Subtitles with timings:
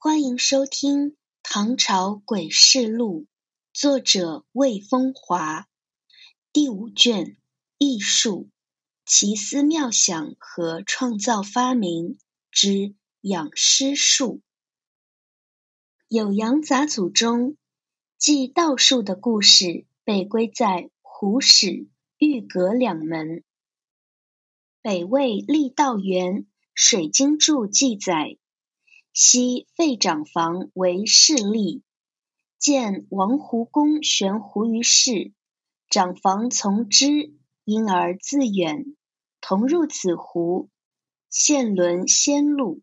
[0.00, 1.10] 欢迎收听
[1.42, 3.22] 《唐朝诡事录》，
[3.72, 5.66] 作者魏风华，
[6.52, 7.36] 第五卷
[7.78, 8.48] 艺术、
[9.04, 12.16] 奇思妙想和创造发明
[12.52, 14.40] 之养尸术。
[16.08, 17.56] 酉阳杂组中，
[18.18, 21.88] 记道术的故事被归在胡史、
[22.18, 23.42] 玉阁两门。
[24.80, 26.42] 北魏郦道元
[26.72, 28.38] 《水经注》记载。
[29.20, 31.82] 昔废长房为势力，
[32.56, 35.32] 见王胡公悬壶于市，
[35.90, 37.34] 长房从之，
[37.64, 38.94] 因而自远，
[39.40, 40.68] 同入此壶，
[41.28, 42.80] 现轮仙路。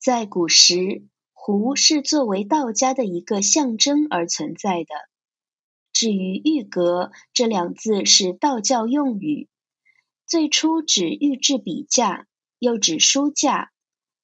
[0.00, 4.88] 在古时，壶是作为道家的一个象征而存在的。
[5.92, 9.48] 至于玉阁这两字是道教用语，
[10.26, 12.26] 最初指玉制笔架，
[12.58, 13.70] 又指书架。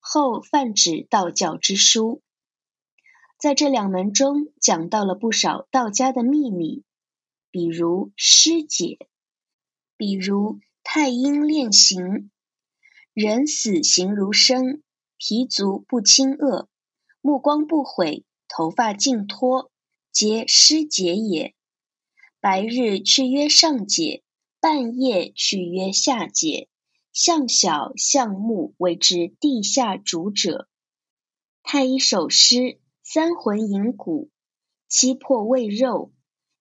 [0.04, 2.22] 后泛指道教之书，
[3.38, 6.82] 在这两门中讲到了不少道家的秘密，
[7.52, 8.98] 比如师解，
[9.96, 12.32] 比如太阴炼形，
[13.14, 14.82] 人死形如生，
[15.18, 16.68] 皮足不侵恶，
[17.20, 19.70] 目光不毁，头发尽脱，
[20.10, 21.54] 皆师解也。
[22.40, 24.24] 白日去曰上解，
[24.58, 26.68] 半夜去曰下解。
[27.12, 30.68] 向小向木为之地下主者。
[31.62, 34.30] 太医手施三魂引骨，
[34.88, 36.12] 七魄喂肉，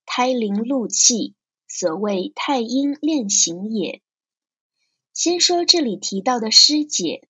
[0.05, 1.33] 胎灵露气，
[1.67, 4.01] 所谓太阴炼形也。
[5.13, 7.27] 先说这里提到的师解，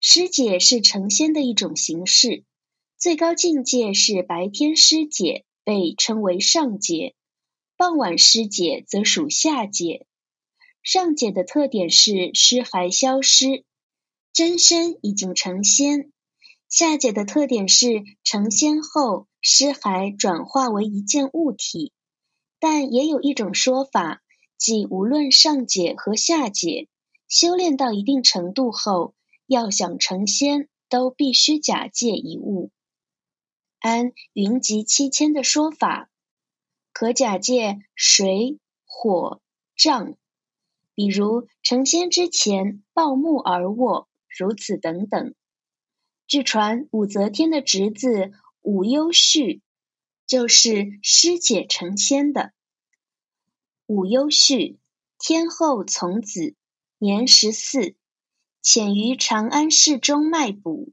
[0.00, 2.44] 师解是成仙的一种形式，
[2.96, 7.14] 最高境界是白天师解，被称为上解；
[7.76, 10.07] 傍晚师解则属下解。
[10.90, 13.62] 上解的特点是尸骸消失，
[14.32, 16.10] 真身已经成仙；
[16.70, 21.92] 下解的特点是成仙后尸骸转化为一件物体。
[22.58, 24.22] 但也有一种说法，
[24.56, 26.88] 即无论上解和下解，
[27.28, 29.14] 修炼到一定程度后，
[29.46, 32.70] 要想成仙，都必须假借一物。
[33.78, 36.08] 按云集七千的说法，
[36.94, 39.42] 可假借水、火、
[39.76, 40.16] 杖。
[40.98, 45.32] 比如成仙之前抱木而卧，如此等等。
[46.26, 48.32] 据传武则天的侄子
[48.62, 49.62] 武攸绪
[50.26, 52.52] 就是师姐成仙的。
[53.86, 54.80] 武攸绪，
[55.20, 56.56] 天后从子，
[56.98, 57.94] 年十四，
[58.60, 60.88] 潜于长安市中卖卜，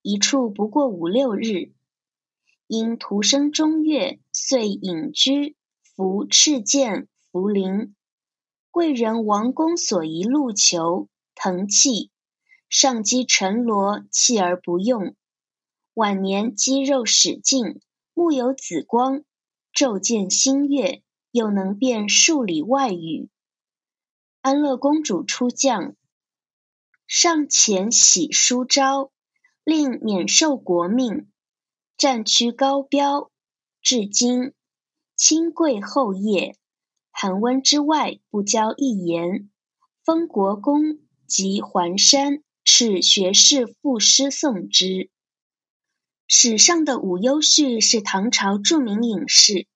[0.00, 1.74] 一处不过五六日，
[2.68, 7.92] 因徒生中月，遂隐居，服赤剑，茯苓。
[8.72, 12.10] 贵人王公所遗禄求腾气，
[12.70, 15.14] 上击沉罗，气而不用。
[15.92, 17.82] 晚年肌肉使尽，
[18.14, 19.24] 目有紫光，
[19.74, 23.28] 昼见星月，又能辨数里外语。
[24.40, 25.94] 安乐公主出将，
[27.06, 29.12] 上前喜书招，
[29.64, 31.30] 令免受国命，
[31.98, 33.30] 战区高标，
[33.82, 34.54] 至今
[35.14, 36.56] 亲贵后业。
[37.12, 39.48] 寒温之外，不交一言。
[40.04, 45.10] 封国公及环山，敕学士赋诗颂之。
[46.26, 49.68] 史上的武攸绪是唐朝著名隐士，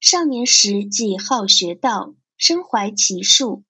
[0.00, 3.64] 少年时即好学道，身怀奇术，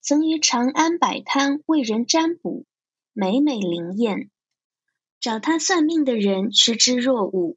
[0.00, 2.64] 曾于长安摆摊为人占卜，
[3.12, 4.30] 每每灵验。
[5.20, 7.56] 找他算命的人趋之若鹜。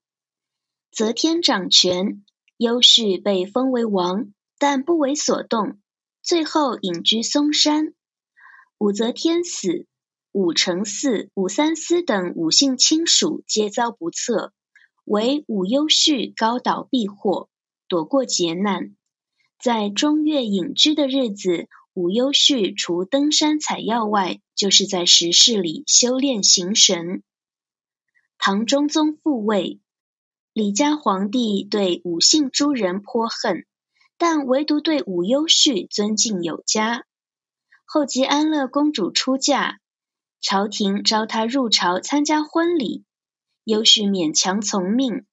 [0.92, 2.24] 则天掌权，
[2.58, 4.32] 攸绪被封为王。
[4.58, 5.80] 但不为所动，
[6.22, 7.94] 最后隐居嵩山。
[8.78, 9.88] 武则天死，
[10.32, 14.54] 武承嗣、武三思等武姓亲属皆遭不测，
[15.04, 17.50] 唯武攸绪高岛避祸，
[17.88, 18.96] 躲过劫难。
[19.60, 27.24] 在中岳隐居的日子，武攸绪除登山采药外，就是在石室里修炼形神。
[28.38, 29.80] 唐中宗复位，
[30.54, 33.66] 李家皇帝对武姓诸人颇恨。
[34.18, 37.06] 但唯独对武攸绪尊敬有加。
[37.86, 39.80] 后及安乐公主出嫁，
[40.42, 43.04] 朝廷召他入朝参加婚礼，
[43.64, 45.26] 攸绪勉强从命。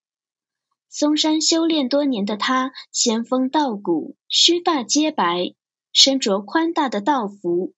[0.89, 5.55] 嵩山修炼多年的他，仙风道骨，须发皆白，
[5.93, 7.73] 身着宽大的道服。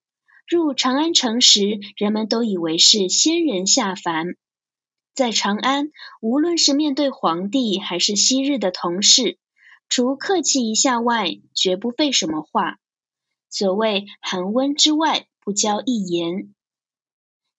[0.48, 4.34] 入长安城时，人们都以为是仙人下凡。
[5.14, 5.90] 在长安，
[6.20, 9.38] 无论是面对皇帝，还是昔日的同事。
[9.96, 12.80] 除客气一下外，绝不废什么话。
[13.48, 16.52] 所谓寒温之外，不交一言。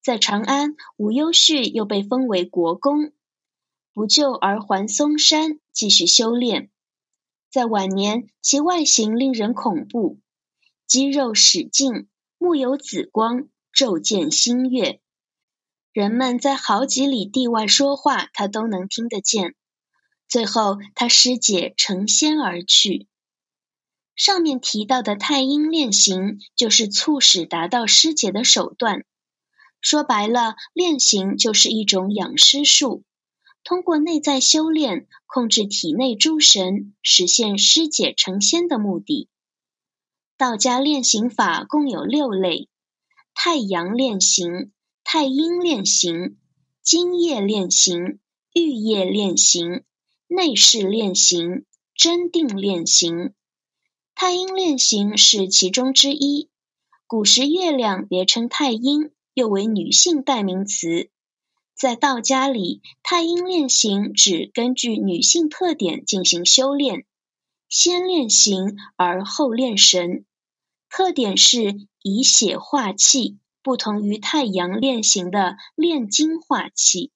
[0.04, 3.14] 在长安，无忧绪又被封为国公，
[3.94, 6.70] 不救而还嵩山继续修炼。
[7.50, 10.20] 在晚年，其外形令人恐怖，
[10.88, 15.00] 肌肉使劲，目有紫光，昼见星月。
[15.94, 19.56] 人们在好几里地外说话，他都能听得见。
[20.36, 23.08] 最后，他师姐成仙而去。
[24.18, 29.06] 上面提到的太阴炼形，就是促使达到师姐的手段。
[29.80, 33.06] 说白了，炼形就是一种养尸术，
[33.64, 39.30] 通过内在修炼，控制体内诸神，实现师姐成仙的目的。
[40.36, 42.68] 道家炼形法共有六类：
[43.34, 44.74] 太阳炼形、
[45.06, 46.38] 太阴炼形、
[46.84, 48.20] 精液炼形、
[48.54, 49.86] 玉液炼形、
[50.28, 53.34] 内视炼形、真定炼形。
[54.14, 56.50] 太阴炼形是其中之一。
[57.08, 59.12] 古时月亮别称太阴。
[59.36, 61.10] 又为女性代名词，
[61.76, 67.06] 在道家里，太阴炼形指根据女性特点进行修炼，
[67.68, 70.26] 先炼形而后炼神，
[70.90, 77.12] 特点是以血化气，不同于太阳炼形的炼精化气。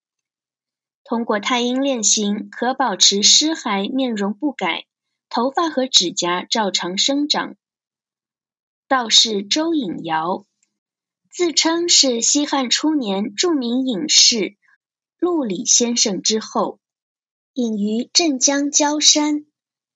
[1.10, 4.86] 通过太阴练形，可保持尸骸面容不改，
[5.28, 7.56] 头发和指甲照常生长。
[8.88, 10.46] 道士周隐尧。
[11.32, 14.56] 自称是西汉初年著名隐士
[15.18, 16.80] 陆李先生之后，
[17.54, 19.48] 隐于镇江焦山，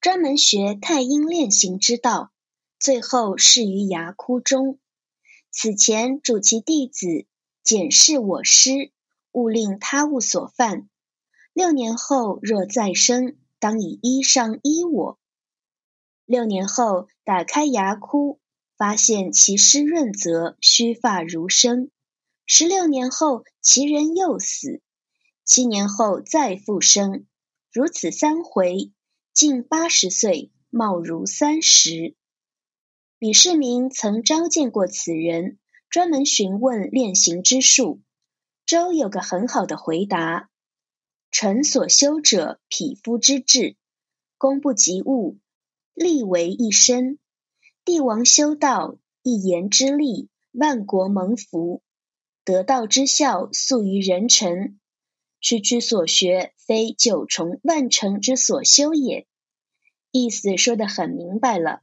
[0.02, 2.32] 专门学太阴炼形之道，
[2.80, 4.80] 最后逝于崖窟中。
[5.52, 7.28] 此前嘱其弟子
[7.64, 8.92] 检视我师，
[9.32, 10.90] 勿令他物所犯。
[11.54, 15.20] 六年后若再生，当以衣裳衣我。
[16.26, 18.40] 六年后打开牙窟。
[18.76, 21.92] 发现其湿润泽，须发如生。
[22.46, 24.82] 十六年后，其人又死。
[25.46, 27.26] 七年后再复生，
[27.72, 28.92] 如此三回，
[29.32, 32.16] 近八十岁，貌如三十。
[33.20, 35.60] 李世民曾召见过此人，
[35.90, 38.02] 专门询问炼形之术。
[38.66, 40.50] 周有个很好的回答
[41.34, 43.76] ：“臣所修者，匹夫之志，
[44.38, 45.40] 功不及物，
[45.96, 47.18] 力为一身。”
[47.84, 51.82] 帝王修道，一言之力，万国蒙福；
[52.46, 54.80] 得道之效，速于人臣。
[55.42, 59.26] 区区所学，非九重万乘之所修也。
[60.12, 61.82] 意思说得很明白了。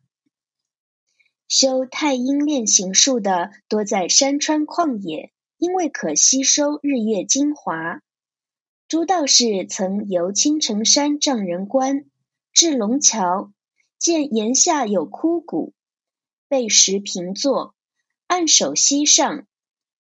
[1.49, 8.01] 修太阴炼形术的，多在山川旷野，因为可吸收日月精华。
[8.91, 12.07] 朱道士曾游青城山丈人关，
[12.53, 13.53] 至龙桥，
[14.01, 15.75] 见岩下有枯骨。
[16.49, 17.77] 背石平坐，
[18.27, 19.47] 按手膝上，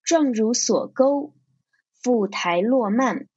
[0.02, 1.32] 状如锁钩，
[2.02, 3.28] 腹台落蔓，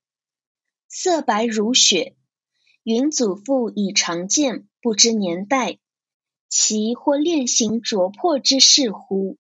[0.87, 2.15] 色白如雪。
[2.81, 5.77] 云祖父已常见，不知年代，
[6.49, 9.37] 其或炼形灼破之事乎？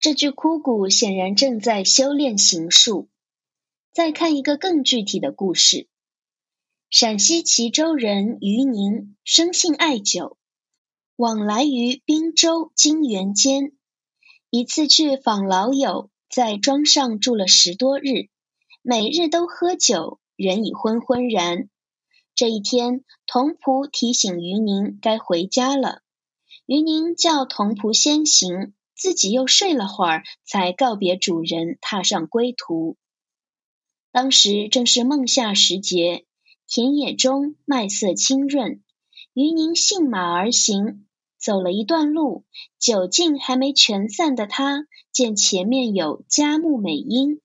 [0.00, 3.08] 这具枯骨显然正在修炼形术。
[3.94, 5.86] 再看一个更具体的故事：
[6.90, 10.36] 陕西齐州人于宁生性爱酒。
[11.14, 13.70] 往来于滨州、金元间，
[14.50, 18.30] 一次去访老友，在庄上住了十多日，
[18.82, 21.68] 每日都喝酒，人已昏昏然。
[22.34, 26.02] 这一天，童仆提醒于宁该回家了，
[26.66, 32.96] 于宁叫童仆先行，自己又睡了会儿，才告别主人，踏上归途。
[34.14, 36.24] 当时正是孟夏时节，
[36.68, 38.80] 田野中麦色清润。
[39.32, 41.04] 于宁信马而行，
[41.36, 42.44] 走了一段路，
[42.78, 47.40] 酒劲还没全散的他，见前面有佳木美荫，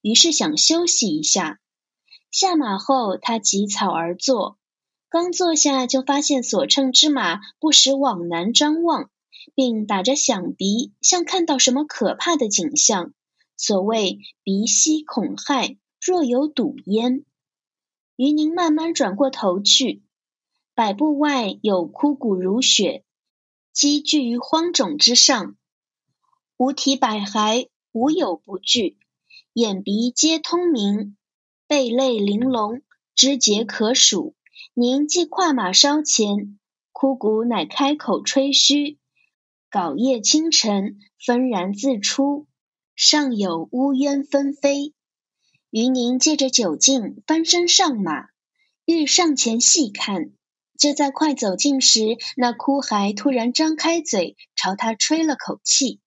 [0.00, 1.60] 于是想休息一下。
[2.30, 4.56] 下马后，他疾草而坐，
[5.10, 9.10] 刚坐下就发现所乘之马不时往南张望，
[9.54, 13.12] 并打着响鼻，像看到什么可怕的景象。
[13.58, 17.24] 所谓鼻息恐骇，若有堵焉。
[18.16, 20.02] 于宁慢慢转过头去。
[20.74, 23.04] 百步外有枯骨如雪，
[23.72, 25.56] 积聚于荒冢之上，
[26.58, 28.98] 五体百骸，无有不具，
[29.54, 31.16] 眼鼻皆通明，
[31.66, 32.82] 贝类玲珑，
[33.14, 34.34] 肢节可数。
[34.74, 36.58] 您即跨马稍前，
[36.92, 38.98] 枯骨乃开口吹嘘，
[39.70, 42.46] 槁叶清晨，纷然自出，
[42.94, 44.92] 上有乌烟纷飞。
[45.76, 48.28] 于宁借着酒劲，翻身上马，
[48.84, 50.30] 欲上前细看。
[50.78, 55.98] 就在快走近时，那枯骸突然张开嘴，朝他吹了口气。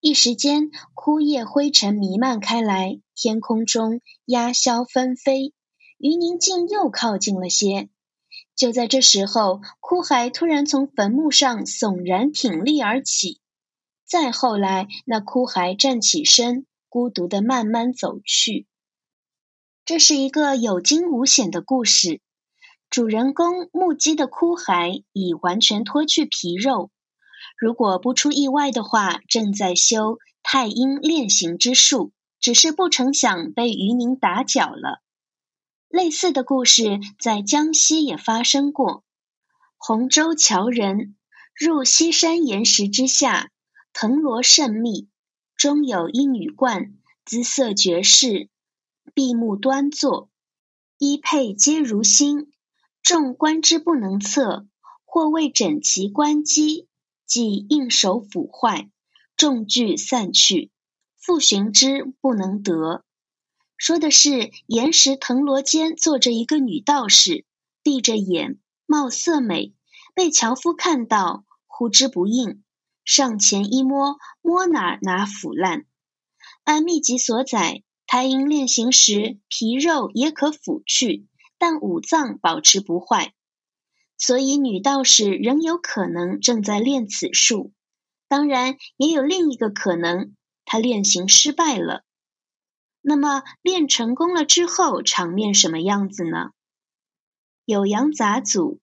[0.00, 5.52] 一时间，枯叶灰尘弥漫开来，天空中鸦梢纷飞，
[5.98, 7.90] 于宁竟又靠近了些。
[8.54, 13.42] 就在这时候，枯骸突然从坟墓上悚然挺立而起。
[14.06, 18.66] 再后来，那枯骸站起身，孤独地慢慢走去。
[19.86, 22.20] 这是一个有惊无险的故事。
[22.90, 26.90] 主人公目击的枯骸已完全脱去皮肉，
[27.56, 35.00] 如果不出意外的话，正在修太阴炼形之术，只是不成想被渔宁打搅了。
[35.88, 39.04] 类似的故事在江西也发生过。
[39.76, 41.14] 洪州樵人
[41.54, 43.52] 入西山岩石之下。
[43.92, 45.08] 藤萝甚密，
[45.56, 46.92] 中有一女冠，
[47.24, 48.50] 姿色绝世，
[49.14, 50.30] 闭目端坐，
[50.98, 52.50] 衣佩皆如新，
[53.02, 54.66] 众观之不能测。
[55.08, 56.88] 或谓整齐观机，
[57.24, 58.90] 即应手腐坏，
[59.34, 60.70] 众聚散去，
[61.16, 63.02] 复寻之不能得。
[63.78, 67.46] 说的是岩石藤萝间坐着一个女道士，
[67.82, 69.72] 闭着眼，貌色美，
[70.14, 72.62] 被樵夫看到，呼之不应。
[73.06, 75.86] 上前一摸，摸哪哪腐烂。
[76.64, 81.26] 按秘籍所载，太阴炼形时，皮肉也可腐去，
[81.58, 83.34] 但五脏保持不坏。
[84.16, 87.72] 所以女道士仍有可能正在练此术。
[88.28, 90.34] 当然，也有另一个可能，
[90.64, 92.02] 她练形失败了。
[93.02, 96.50] 那么练成功了之后，场面什么样子呢？
[97.66, 98.80] 酉阳杂祖，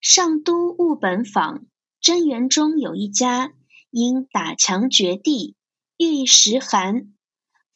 [0.00, 1.66] 上都务本坊。
[2.00, 3.54] 真元中有一家，
[3.90, 5.56] 因打墙掘地，
[5.96, 7.14] 遇时寒，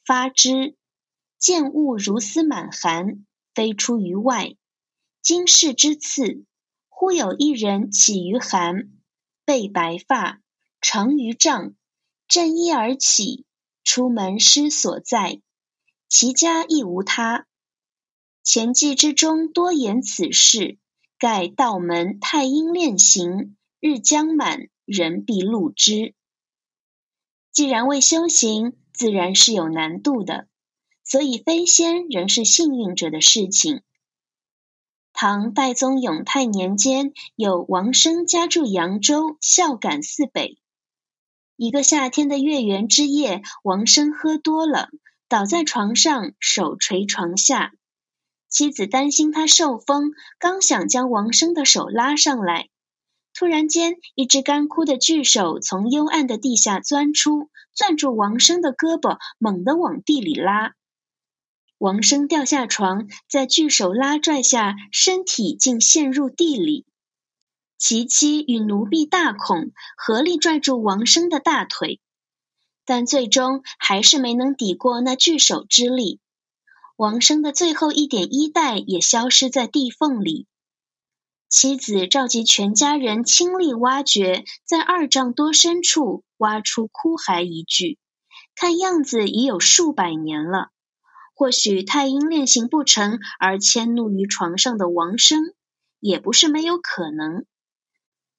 [0.09, 0.75] 发之，
[1.37, 4.57] 见物如丝满寒，飞出于外。
[5.21, 6.47] 经世之次，
[6.88, 8.88] 忽有一人起于寒，
[9.45, 10.41] 背白发，
[10.81, 11.75] 长于丈，
[12.27, 13.45] 振衣而起，
[13.85, 15.43] 出门失所在。
[16.09, 17.47] 其家亦无他。
[18.43, 20.79] 前记之中多言此事，
[21.19, 23.59] 盖道门太阴炼形。
[23.79, 26.15] 日将满，人必禄之。
[27.53, 30.49] 既然为修行，自然是有难度的，
[31.05, 33.83] 所以飞仙仍是幸运者的事情。
[35.12, 40.59] 唐代宗永泰年间，有王生家住扬州，孝感寺北。
[41.55, 44.88] 一个夏天的月圆之夜，王生喝多了，
[45.28, 47.73] 倒在床上，手垂床下。
[48.49, 52.69] 妻子担心他受风，刚想将王生的手拉上来。
[53.38, 60.73] 突然间，一只干枯的巨手从幽暗的地下钻出，攥住王生的胳膊，猛地往地里拉。
[61.78, 66.85] 王生掉下床，在巨手拉拽下，身体竟陷入地里。
[67.78, 72.00] 其妻与奴婢大恐，合力拽住王生的大腿，
[72.85, 76.18] 但最终还是没能抵过那巨手之力。
[76.97, 80.49] 王生的最后一点衣带也消失在地缝里。
[81.49, 87.99] 妻子召集全家人倾力挖掘，在二丈多深处挖出枯骸一具，
[88.55, 90.69] 看样子已有数百年了。
[91.35, 95.55] 或许太阴炼形不成而迁怒于床上的王生，
[96.00, 97.47] 也不是没有可能。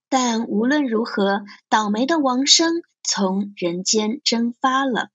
[0.07, 5.09] 但无论如何，倒霉的王生从人间蒸发了。